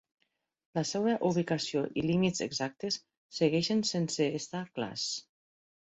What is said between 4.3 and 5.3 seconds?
estar clars.